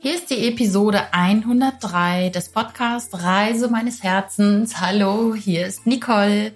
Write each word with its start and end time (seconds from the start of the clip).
Hier 0.00 0.14
ist 0.14 0.30
die 0.30 0.46
Episode 0.46 1.12
103 1.12 2.30
des 2.30 2.50
Podcasts 2.50 3.20
Reise 3.20 3.68
meines 3.68 4.04
Herzens. 4.04 4.80
Hallo, 4.80 5.34
hier 5.34 5.66
ist 5.66 5.88
Nicole. 5.88 6.52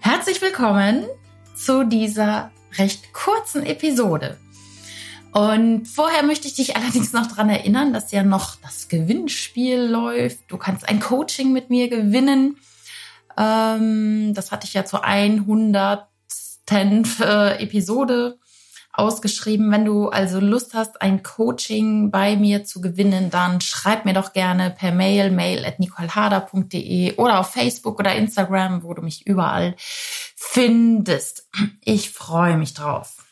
Herzlich 0.00 0.42
willkommen 0.42 1.06
zu 1.54 1.84
dieser 1.84 2.50
recht 2.76 3.12
kurzen 3.12 3.64
Episode. 3.64 4.38
Und 5.32 5.86
vorher 5.86 6.24
möchte 6.24 6.48
ich 6.48 6.54
dich 6.54 6.74
allerdings 6.74 7.12
noch 7.12 7.28
daran 7.28 7.48
erinnern, 7.48 7.92
dass 7.92 8.10
ja 8.10 8.24
noch 8.24 8.56
das 8.56 8.88
Gewinnspiel 8.88 9.80
läuft. 9.80 10.40
Du 10.48 10.58
kannst 10.58 10.88
ein 10.88 10.98
Coaching 10.98 11.52
mit 11.52 11.70
mir 11.70 11.88
gewinnen. 11.88 12.56
Ähm, 13.36 14.34
das 14.34 14.50
hatte 14.50 14.66
ich 14.66 14.74
ja 14.74 14.84
zur 14.84 15.04
100. 15.04 16.08
Äh, 16.70 17.62
Episode 17.62 18.38
ausgeschrieben. 18.98 19.70
Wenn 19.70 19.84
du 19.84 20.08
also 20.08 20.40
Lust 20.40 20.74
hast, 20.74 21.00
ein 21.00 21.22
Coaching 21.22 22.10
bei 22.10 22.36
mir 22.36 22.64
zu 22.64 22.80
gewinnen, 22.80 23.30
dann 23.30 23.60
schreib 23.60 24.04
mir 24.04 24.14
doch 24.14 24.32
gerne 24.32 24.70
per 24.70 24.92
Mail, 24.92 25.30
mail 25.30 25.64
at 25.64 25.78
nicoleharder.de 25.78 27.16
oder 27.16 27.40
auf 27.40 27.52
Facebook 27.52 27.98
oder 27.98 28.14
Instagram, 28.14 28.82
wo 28.82 28.94
du 28.94 29.02
mich 29.02 29.26
überall 29.26 29.74
findest. 29.78 31.48
Ich 31.84 32.10
freue 32.10 32.56
mich 32.56 32.74
drauf. 32.74 33.24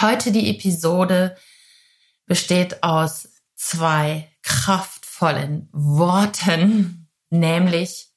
Heute 0.00 0.32
die 0.32 0.50
Episode 0.50 1.36
besteht 2.26 2.82
aus 2.82 3.28
zwei 3.54 4.28
kraftvollen 4.42 5.68
Worten, 5.72 7.08
nämlich 7.30 8.08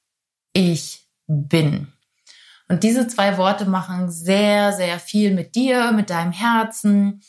ich 0.53 1.07
bin. 1.27 1.94
Und 2.67 2.83
diese 2.83 3.07
zwei 3.07 3.37
Worte 3.37 3.65
machen 3.65 4.09
sehr, 4.09 4.73
sehr 4.73 4.99
viel 4.99 5.33
mit 5.33 5.55
dir, 5.55 5.91
mit 5.91 6.09
deinem 6.09 6.31
Herzen. 6.31 7.21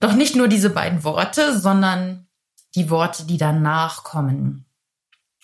Doch 0.00 0.14
nicht 0.14 0.34
nur 0.34 0.48
diese 0.48 0.70
beiden 0.70 1.04
Worte, 1.04 1.58
sondern 1.58 2.26
die 2.74 2.90
Worte, 2.90 3.24
die 3.24 3.36
danach 3.36 4.02
kommen. 4.02 4.66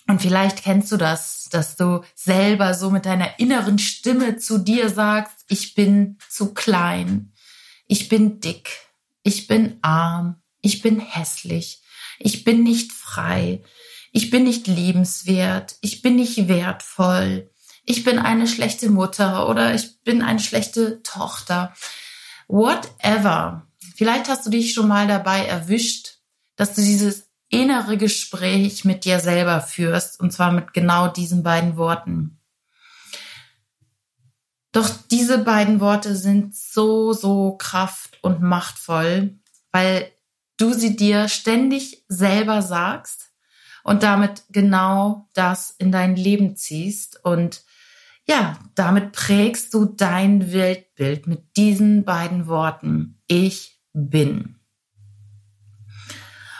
Und 0.08 0.22
vielleicht 0.22 0.62
kennst 0.62 0.90
du 0.90 0.96
das, 0.96 1.48
dass 1.52 1.76
du 1.76 2.02
selber 2.14 2.72
so 2.72 2.90
mit 2.90 3.04
deiner 3.04 3.38
inneren 3.38 3.78
Stimme 3.78 4.38
zu 4.38 4.58
dir 4.58 4.88
sagst, 4.88 5.44
ich 5.48 5.74
bin 5.74 6.16
zu 6.30 6.54
klein, 6.54 7.32
ich 7.86 8.08
bin 8.08 8.40
dick, 8.40 8.70
ich 9.22 9.46
bin 9.46 9.78
arm, 9.82 10.42
ich 10.62 10.80
bin 10.80 10.98
hässlich, 10.98 11.82
ich 12.18 12.42
bin 12.42 12.62
nicht 12.62 12.90
frei, 12.90 13.62
ich 14.10 14.30
bin 14.30 14.44
nicht 14.44 14.66
liebenswert, 14.66 15.76
ich 15.82 16.00
bin 16.00 16.16
nicht 16.16 16.48
wertvoll, 16.48 17.50
ich 17.88 18.04
bin 18.04 18.18
eine 18.18 18.46
schlechte 18.46 18.90
Mutter 18.90 19.48
oder 19.48 19.74
ich 19.74 20.02
bin 20.02 20.20
eine 20.20 20.40
schlechte 20.40 21.02
Tochter. 21.02 21.74
Whatever. 22.46 23.66
Vielleicht 23.96 24.28
hast 24.28 24.44
du 24.44 24.50
dich 24.50 24.74
schon 24.74 24.88
mal 24.88 25.08
dabei 25.08 25.46
erwischt, 25.46 26.18
dass 26.56 26.74
du 26.74 26.82
dieses 26.82 27.30
innere 27.48 27.96
Gespräch 27.96 28.84
mit 28.84 29.06
dir 29.06 29.20
selber 29.20 29.62
führst 29.62 30.20
und 30.20 30.34
zwar 30.34 30.52
mit 30.52 30.74
genau 30.74 31.08
diesen 31.08 31.42
beiden 31.42 31.78
Worten. 31.78 32.38
Doch 34.72 34.90
diese 35.10 35.38
beiden 35.38 35.80
Worte 35.80 36.14
sind 36.14 36.54
so, 36.54 37.14
so 37.14 37.56
kraft- 37.56 38.18
und 38.20 38.42
machtvoll, 38.42 39.38
weil 39.72 40.12
du 40.58 40.74
sie 40.74 40.94
dir 40.94 41.28
ständig 41.28 42.04
selber 42.06 42.60
sagst 42.60 43.30
und 43.82 44.02
damit 44.02 44.42
genau 44.50 45.30
das 45.32 45.74
in 45.78 45.90
dein 45.90 46.16
Leben 46.16 46.54
ziehst 46.54 47.24
und 47.24 47.62
ja, 48.28 48.58
damit 48.74 49.12
prägst 49.12 49.72
du 49.74 49.86
dein 49.86 50.52
Weltbild 50.52 51.26
mit 51.26 51.56
diesen 51.56 52.04
beiden 52.04 52.46
Worten. 52.46 53.20
Ich 53.26 53.80
bin. 53.92 54.56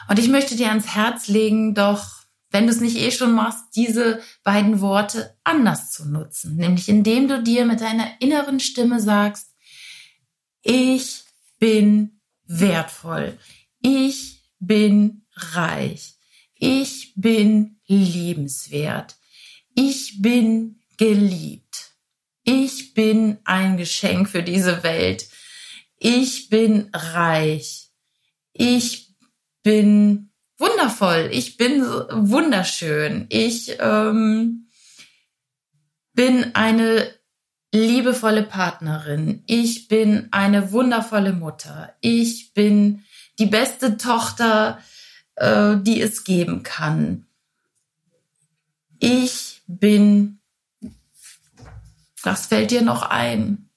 Und 0.09 0.19
ich 0.19 0.29
möchte 0.29 0.57
dir 0.57 0.69
ans 0.69 0.95
Herz 0.95 1.29
legen, 1.29 1.75
doch 1.75 2.19
wenn 2.51 2.67
du 2.67 2.73
es 2.73 2.81
nicht 2.81 2.97
eh 2.97 3.11
schon 3.11 3.33
machst, 3.33 3.77
diese 3.77 4.21
beiden 4.43 4.81
Worte 4.81 5.37
anders 5.45 5.91
zu 5.91 6.09
nutzen. 6.09 6.57
Nämlich 6.57 6.89
indem 6.89 7.29
du 7.29 7.43
dir 7.43 7.67
mit 7.67 7.83
deiner 7.83 8.09
inneren 8.21 8.59
Stimme 8.59 9.01
sagst, 9.01 9.55
ich 10.63 11.25
bin 11.59 12.21
wertvoll. 12.47 13.39
Ich 13.81 14.43
bin 14.59 15.27
reich. 15.35 16.15
Ich 16.55 17.13
bin 17.17 17.79
liebenswert. 17.87 19.17
Ich 19.75 20.21
bin 20.23 20.78
geliebt. 20.99 21.95
Ich 22.45 22.93
bin 22.93 23.39
ein 23.45 23.77
Geschenk 23.79 24.29
für 24.29 24.43
diese 24.43 24.83
Welt. 24.83 25.29
Ich 25.97 26.51
bin 26.51 26.91
reich. 26.93 27.91
Ich 28.53 29.15
bin 29.63 30.31
wundervoll. 30.59 31.31
Ich 31.33 31.57
bin 31.57 31.83
wunderschön. 31.83 33.27
Ich 33.31 33.77
ähm, 33.81 34.69
bin 36.13 36.55
eine 36.55 37.15
liebevolle 37.73 38.43
Partnerin. 38.43 39.43
Ich 39.47 39.89
bin 39.89 40.29
eine 40.31 40.73
wundervolle 40.73 41.33
Mutter. 41.33 41.95
Ich 42.01 42.55
bin 42.55 43.05
die 43.39 43.47
beste 43.47 43.99
Tochter, 43.99 44.79
äh, 45.37 45.77
die 45.79 46.01
es 46.01 46.25
geben 46.25 46.63
kann. 46.63 47.27
Ich 48.99 49.63
bin 49.67 50.38
was 52.23 52.47
fällt 52.47 52.71
dir 52.71 52.83
noch 52.83 53.03
ein? 53.03 53.71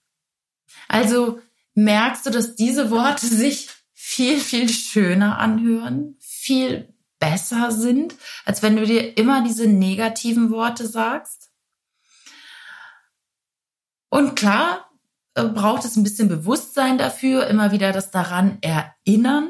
Also 0.87 1.39
merkst 1.73 2.25
du, 2.25 2.29
dass 2.29 2.55
diese 2.55 2.91
Worte 2.91 3.25
sich 3.27 3.69
viel, 3.93 4.39
viel 4.39 4.69
schöner 4.69 5.39
anhören, 5.39 6.15
viel 6.19 6.93
besser 7.19 7.71
sind, 7.71 8.15
als 8.45 8.61
wenn 8.61 8.75
du 8.75 8.85
dir 8.85 9.17
immer 9.17 9.43
diese 9.43 9.67
negativen 9.67 10.49
Worte 10.49 10.87
sagst? 10.87 11.51
Und 14.09 14.35
klar, 14.35 14.89
äh, 15.35 15.45
braucht 15.45 15.85
es 15.85 15.95
ein 15.95 16.03
bisschen 16.03 16.27
Bewusstsein 16.27 16.97
dafür, 16.97 17.47
immer 17.47 17.71
wieder 17.71 17.93
das 17.93 18.11
daran 18.11 18.57
erinnern, 18.61 19.49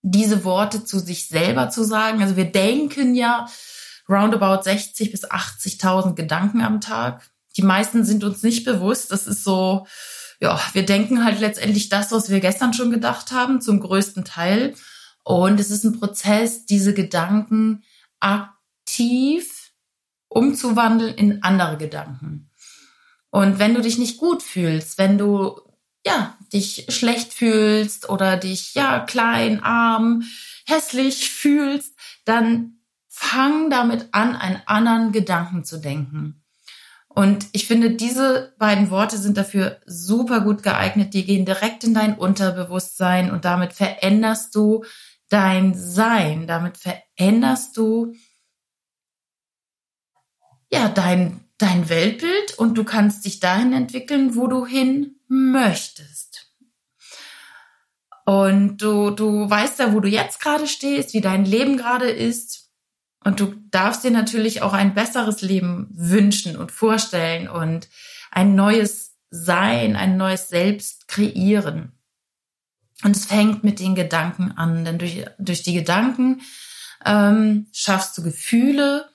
diese 0.00 0.44
Worte 0.44 0.84
zu 0.84 0.98
sich 0.98 1.28
selber 1.28 1.68
zu 1.70 1.84
sagen. 1.84 2.22
Also 2.22 2.36
wir 2.36 2.50
denken 2.50 3.14
ja 3.14 3.46
roundabout 4.08 4.62
60 4.62 5.10
bis 5.10 5.30
80.000 5.30 6.14
Gedanken 6.14 6.62
am 6.62 6.80
Tag 6.80 7.30
die 7.56 7.62
meisten 7.62 8.04
sind 8.04 8.24
uns 8.24 8.42
nicht 8.42 8.64
bewusst. 8.64 9.10
Das 9.10 9.26
ist 9.26 9.44
so, 9.44 9.86
ja, 10.40 10.60
wir 10.72 10.84
denken 10.84 11.24
halt 11.24 11.40
letztendlich 11.40 11.88
das, 11.88 12.12
was 12.12 12.28
wir 12.30 12.40
gestern 12.40 12.74
schon 12.74 12.90
gedacht 12.90 13.32
haben, 13.32 13.60
zum 13.60 13.80
größten 13.80 14.24
Teil. 14.24 14.74
Und 15.22 15.58
es 15.60 15.70
ist 15.70 15.84
ein 15.84 15.98
Prozess, 15.98 16.66
diese 16.66 16.94
Gedanken 16.94 17.82
aktiv 18.20 19.72
umzuwandeln 20.28 21.14
in 21.14 21.42
andere 21.42 21.76
Gedanken. 21.76 22.50
Und 23.30 23.58
wenn 23.58 23.74
du 23.74 23.80
dich 23.80 23.98
nicht 23.98 24.18
gut 24.18 24.42
fühlst, 24.42 24.98
wenn 24.98 25.18
du 25.18 25.60
ja 26.04 26.36
dich 26.52 26.86
schlecht 26.88 27.32
fühlst 27.32 28.08
oder 28.08 28.36
dich 28.36 28.74
ja 28.74 29.00
klein, 29.00 29.62
arm, 29.62 30.24
hässlich 30.66 31.30
fühlst, 31.30 31.96
dann 32.24 32.78
fang 33.08 33.70
damit 33.70 34.08
an, 34.12 34.36
einen 34.36 34.62
anderen 34.66 35.12
Gedanken 35.12 35.64
zu 35.64 35.78
denken. 35.78 36.43
Und 37.14 37.46
ich 37.52 37.68
finde, 37.68 37.92
diese 37.92 38.54
beiden 38.58 38.90
Worte 38.90 39.18
sind 39.18 39.36
dafür 39.36 39.80
super 39.86 40.40
gut 40.40 40.64
geeignet. 40.64 41.14
Die 41.14 41.24
gehen 41.24 41.44
direkt 41.44 41.84
in 41.84 41.94
dein 41.94 42.18
Unterbewusstsein 42.18 43.30
und 43.30 43.44
damit 43.44 43.72
veränderst 43.72 44.54
du 44.54 44.84
dein 45.28 45.74
Sein. 45.74 46.48
Damit 46.48 46.76
veränderst 46.76 47.76
du 47.76 48.14
ja 50.72 50.88
dein, 50.88 51.48
dein 51.56 51.88
Weltbild 51.88 52.58
und 52.58 52.76
du 52.76 52.82
kannst 52.82 53.24
dich 53.24 53.38
dahin 53.38 53.72
entwickeln, 53.72 54.34
wo 54.34 54.48
du 54.48 54.66
hin 54.66 55.20
möchtest. 55.28 56.52
Und 58.26 58.78
du, 58.78 59.10
du 59.10 59.48
weißt 59.48 59.78
ja, 59.78 59.92
wo 59.92 60.00
du 60.00 60.08
jetzt 60.08 60.40
gerade 60.40 60.66
stehst, 60.66 61.14
wie 61.14 61.20
dein 61.20 61.44
Leben 61.44 61.76
gerade 61.76 62.10
ist. 62.10 62.63
Und 63.24 63.40
du 63.40 63.54
darfst 63.70 64.04
dir 64.04 64.10
natürlich 64.10 64.62
auch 64.62 64.74
ein 64.74 64.94
besseres 64.94 65.40
Leben 65.40 65.88
wünschen 65.90 66.56
und 66.56 66.70
vorstellen 66.70 67.48
und 67.48 67.88
ein 68.30 68.54
neues 68.54 69.16
Sein, 69.30 69.96
ein 69.96 70.16
neues 70.16 70.48
Selbst 70.48 71.08
kreieren. 71.08 71.92
Und 73.02 73.16
es 73.16 73.24
fängt 73.24 73.64
mit 73.64 73.80
den 73.80 73.94
Gedanken 73.94 74.52
an, 74.52 74.84
denn 74.84 74.98
durch, 74.98 75.24
durch 75.38 75.62
die 75.62 75.74
Gedanken 75.74 76.42
ähm, 77.04 77.66
schaffst 77.72 78.16
du 78.16 78.22
Gefühle 78.22 79.08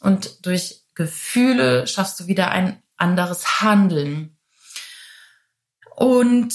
und 0.00 0.46
durch 0.46 0.84
Gefühle 0.94 1.86
schaffst 1.86 2.20
du 2.20 2.26
wieder 2.26 2.50
ein 2.50 2.82
anderes 2.96 3.60
Handeln. 3.60 4.36
Und 5.94 6.54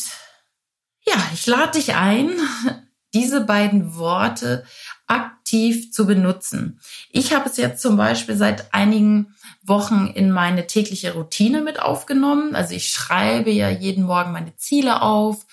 ja, 1.06 1.16
ich 1.34 1.46
lade 1.48 1.78
dich 1.78 1.96
ein, 1.96 2.31
diese 3.13 3.42
beiden 3.42 3.96
Worte 3.96 4.66
aktiv 5.12 5.92
zu 5.92 6.08
benutzen. 6.08 6.80
Ich 7.12 7.34
habe 7.34 7.50
es 7.50 7.58
jetzt 7.58 7.81
zum 7.81 7.98
Beispiel 7.98 8.38
seit 8.38 8.74
einigen 8.74 9.36
Wochen 9.62 10.08
in 10.08 10.31
meine 10.31 10.68
tägliche 10.68 11.13
Routine 11.13 11.62
mit 11.62 11.81
aufgenommen. 11.81 12.56
Also 12.56 12.74
ich 12.74 12.88
schreibe 12.88 13.52
ja 13.52 13.69
jeden 13.69 14.06
Morgen 14.06 14.31
meine 14.31 14.56
Ziele 14.56 15.02
auf 15.02 15.46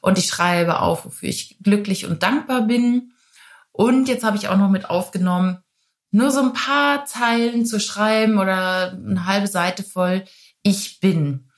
und 0.00 0.16
ich 0.16 0.28
schreibe 0.28 0.80
auf, 0.80 1.04
wofür 1.04 1.28
ich 1.28 1.58
glücklich 1.62 2.06
und 2.06 2.22
dankbar 2.22 2.62
bin. 2.62 3.12
Und 3.70 4.08
jetzt 4.08 4.24
habe 4.24 4.38
ich 4.38 4.48
auch 4.48 4.56
noch 4.56 4.70
mit 4.70 4.88
aufgenommen, 4.88 5.58
nur 6.10 6.30
so 6.30 6.40
ein 6.40 6.54
paar 6.54 7.04
Zeilen 7.04 7.66
zu 7.66 7.80
schreiben 7.80 8.38
oder 8.38 8.92
eine 8.92 9.26
halbe 9.26 9.46
Seite 9.46 9.82
voll, 9.82 10.24
ich 10.62 11.00
bin. 11.00 11.50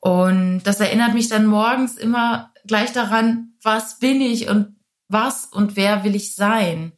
Und 0.00 0.62
das 0.62 0.80
erinnert 0.80 1.12
mich 1.12 1.28
dann 1.28 1.44
morgens 1.44 1.98
immer 1.98 2.52
gleich 2.66 2.92
daran, 2.92 3.52
was 3.62 3.98
bin 3.98 4.22
ich 4.22 4.48
und 4.48 4.77
was 5.08 5.46
und 5.46 5.76
wer 5.76 6.04
will 6.04 6.14
ich 6.14 6.34
sein. 6.34 6.92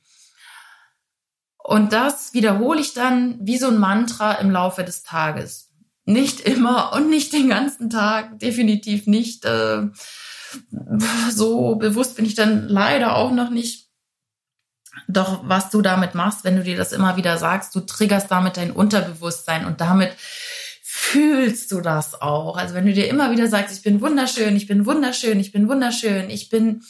Und 1.62 1.92
das 1.92 2.34
wiederhole 2.34 2.80
ich 2.80 2.94
dann 2.94 3.38
wie 3.40 3.58
so 3.58 3.68
ein 3.68 3.78
Mantra 3.78 4.32
im 4.34 4.50
Laufe 4.50 4.82
des 4.82 5.02
Tages. 5.02 5.70
Nicht 6.04 6.40
immer 6.40 6.92
und 6.94 7.08
nicht 7.08 7.32
den 7.32 7.48
ganzen 7.48 7.90
Tag, 7.90 8.38
definitiv 8.40 9.06
nicht. 9.06 9.44
Äh, 9.44 9.88
so 11.30 11.76
bewusst 11.76 12.16
bin 12.16 12.24
ich 12.24 12.34
dann 12.34 12.68
leider 12.68 13.14
auch 13.14 13.30
noch 13.30 13.50
nicht. 13.50 13.88
Doch 15.06 15.48
was 15.48 15.70
du 15.70 15.82
damit 15.82 16.14
machst, 16.14 16.42
wenn 16.42 16.56
du 16.56 16.64
dir 16.64 16.76
das 16.76 16.92
immer 16.92 17.16
wieder 17.16 17.38
sagst, 17.38 17.74
du 17.74 17.80
triggerst 17.80 18.30
damit 18.30 18.56
dein 18.56 18.72
Unterbewusstsein 18.72 19.64
und 19.64 19.80
damit 19.80 20.16
fühlst 20.82 21.70
du 21.70 21.80
das 21.80 22.20
auch. 22.20 22.56
Also 22.56 22.74
wenn 22.74 22.86
du 22.86 22.92
dir 22.92 23.08
immer 23.08 23.30
wieder 23.30 23.46
sagst, 23.46 23.76
ich 23.76 23.82
bin 23.82 24.00
wunderschön, 24.00 24.56
ich 24.56 24.66
bin 24.66 24.86
wunderschön, 24.86 25.38
ich 25.38 25.52
bin 25.52 25.68
wunderschön, 25.68 26.30
ich 26.30 26.48
bin 26.48 26.82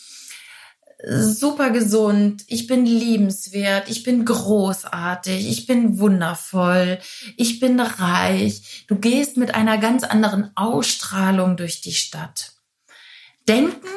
super 1.03 1.71
gesund, 1.71 2.45
ich 2.47 2.67
bin 2.67 2.85
liebenswert, 2.85 3.89
ich 3.89 4.03
bin 4.03 4.25
großartig, 4.25 5.49
ich 5.49 5.67
bin 5.67 5.99
wundervoll, 5.99 6.99
ich 7.37 7.61
bin 7.61 7.81
reich. 7.81 8.85
Du 8.87 8.97
gehst 8.97 9.37
mit 9.37 9.55
einer 9.55 9.79
ganz 9.79 10.05
anderen 10.05 10.51
Ausstrahlung 10.57 11.57
durch 11.57 11.81
die 11.81 11.95
Stadt. 11.95 12.53
Denken 13.49 13.89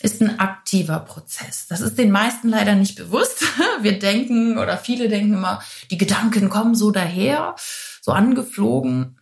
ist 0.00 0.20
ein 0.20 0.40
aktiver 0.40 1.00
Prozess. 1.00 1.66
Das 1.68 1.80
ist 1.80 1.98
den 1.98 2.10
meisten 2.10 2.48
leider 2.48 2.74
nicht 2.74 2.96
bewusst. 2.96 3.44
Wir 3.82 3.98
denken 3.98 4.58
oder 4.58 4.78
viele 4.78 5.08
denken 5.08 5.34
immer, 5.34 5.62
die 5.90 5.98
Gedanken 5.98 6.48
kommen 6.48 6.74
so 6.74 6.90
daher, 6.90 7.54
so 8.00 8.12
angeflogen. 8.12 9.16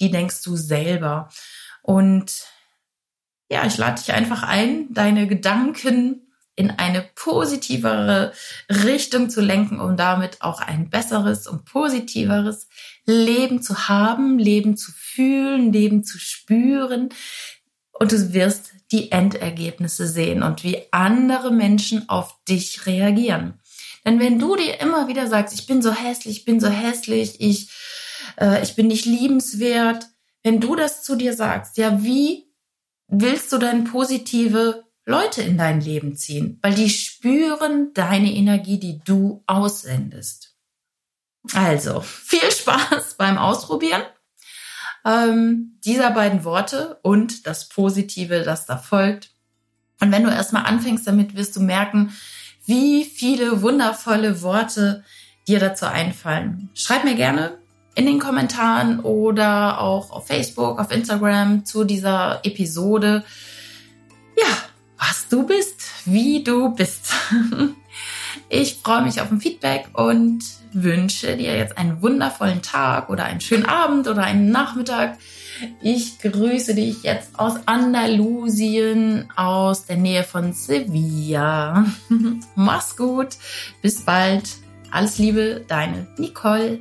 Die 0.00 0.10
denkst 0.10 0.42
du 0.42 0.56
selber. 0.56 1.28
Und 1.82 2.46
ja, 3.54 3.64
ich 3.64 3.78
lade 3.78 4.02
dich 4.02 4.12
einfach 4.12 4.42
ein, 4.42 4.92
deine 4.92 5.28
Gedanken 5.28 6.26
in 6.56 6.72
eine 6.72 7.02
positivere 7.14 8.32
Richtung 8.68 9.30
zu 9.30 9.40
lenken, 9.40 9.78
um 9.78 9.96
damit 9.96 10.42
auch 10.42 10.60
ein 10.60 10.90
besseres 10.90 11.46
und 11.46 11.64
positiveres 11.64 12.68
Leben 13.06 13.62
zu 13.62 13.86
haben, 13.86 14.40
Leben 14.40 14.76
zu 14.76 14.90
fühlen, 14.90 15.72
Leben 15.72 16.02
zu 16.02 16.18
spüren. 16.18 17.10
Und 17.92 18.10
du 18.10 18.32
wirst 18.32 18.72
die 18.90 19.12
Endergebnisse 19.12 20.08
sehen 20.08 20.42
und 20.42 20.64
wie 20.64 20.78
andere 20.90 21.52
Menschen 21.52 22.08
auf 22.08 22.36
dich 22.48 22.86
reagieren. 22.86 23.60
Denn 24.04 24.18
wenn 24.18 24.40
du 24.40 24.56
dir 24.56 24.80
immer 24.80 25.06
wieder 25.06 25.28
sagst, 25.28 25.54
ich 25.54 25.66
bin 25.66 25.80
so 25.80 25.92
hässlich, 25.92 26.38
ich 26.38 26.44
bin 26.44 26.58
so 26.58 26.68
hässlich, 26.68 27.40
ich, 27.40 27.70
äh, 28.36 28.64
ich 28.64 28.74
bin 28.74 28.88
nicht 28.88 29.04
liebenswert, 29.04 30.08
wenn 30.42 30.58
du 30.58 30.74
das 30.74 31.04
zu 31.04 31.14
dir 31.14 31.34
sagst, 31.34 31.78
ja, 31.78 32.02
wie 32.02 32.43
willst 33.08 33.52
du 33.52 33.58
denn 33.58 33.84
positive 33.84 34.84
Leute 35.04 35.42
in 35.42 35.58
dein 35.58 35.80
Leben 35.80 36.16
ziehen? 36.16 36.58
Weil 36.62 36.74
die 36.74 36.90
spüren 36.90 37.92
deine 37.94 38.32
Energie, 38.32 38.78
die 38.78 39.00
du 39.04 39.42
aussendest. 39.46 40.54
Also, 41.52 42.00
viel 42.00 42.50
Spaß 42.50 43.14
beim 43.18 43.36
Ausprobieren 43.36 44.02
ähm, 45.04 45.78
dieser 45.84 46.10
beiden 46.10 46.44
Worte 46.44 46.98
und 47.02 47.46
das 47.46 47.68
Positive, 47.68 48.42
das 48.42 48.66
da 48.66 48.78
folgt. 48.78 49.30
Und 50.00 50.10
wenn 50.10 50.24
du 50.24 50.30
erstmal 50.30 50.64
anfängst 50.64 51.06
damit, 51.06 51.36
wirst 51.36 51.56
du 51.56 51.60
merken, 51.60 52.12
wie 52.64 53.04
viele 53.04 53.62
wundervolle 53.62 54.42
Worte 54.42 55.04
dir 55.46 55.60
dazu 55.60 55.86
einfallen. 55.86 56.70
Schreib 56.74 57.04
mir 57.04 57.14
gerne 57.14 57.58
in 57.94 58.06
den 58.06 58.18
Kommentaren 58.18 59.00
oder 59.00 59.80
auch 59.80 60.10
auf 60.10 60.26
Facebook, 60.26 60.78
auf 60.78 60.90
Instagram 60.90 61.64
zu 61.64 61.84
dieser 61.84 62.40
Episode. 62.44 63.24
Ja, 64.36 64.46
was 64.98 65.28
du 65.28 65.46
bist, 65.46 65.82
wie 66.04 66.42
du 66.42 66.70
bist. 66.70 67.12
Ich 68.48 68.80
freue 68.82 69.02
mich 69.02 69.20
auf 69.20 69.30
ein 69.30 69.40
Feedback 69.40 69.88
und 69.94 70.40
wünsche 70.72 71.36
dir 71.36 71.56
jetzt 71.56 71.78
einen 71.78 72.02
wundervollen 72.02 72.62
Tag 72.62 73.08
oder 73.08 73.24
einen 73.24 73.40
schönen 73.40 73.64
Abend 73.64 74.08
oder 74.08 74.22
einen 74.22 74.50
Nachmittag. 74.50 75.18
Ich 75.80 76.18
grüße 76.18 76.74
dich 76.74 77.02
jetzt 77.04 77.38
aus 77.38 77.54
Andalusien, 77.66 79.28
aus 79.36 79.86
der 79.86 79.96
Nähe 79.96 80.24
von 80.24 80.52
Sevilla. 80.52 81.86
Mach's 82.54 82.96
gut, 82.96 83.28
bis 83.82 84.04
bald. 84.04 84.48
Alles 84.90 85.18
Liebe, 85.18 85.64
deine 85.66 86.06
Nicole. 86.18 86.80